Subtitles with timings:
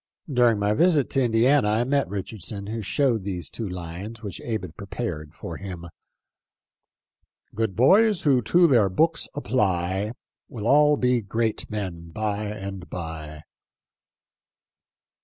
[0.33, 4.63] During my visit to Indiana I met Richardson, who showed these two lines, which Abe
[4.63, 5.85] had prepared for him:"
[7.53, 10.13] Good boys who to their books apply
[10.49, 13.43] Will all be great men by and by."